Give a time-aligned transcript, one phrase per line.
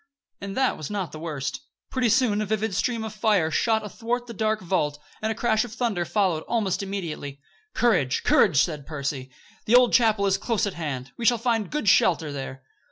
[0.41, 1.61] And that was not the worst.
[1.91, 5.63] Pretty soon a vivid stream of fire shot athwart the dark vault, and a crash
[5.63, 7.39] of thunder followed almost immediately.
[7.75, 9.29] "Courage, courage!" said Percy.
[9.67, 11.11] "The old chapel is close at hand.
[11.19, 12.63] We shall find good shelter there."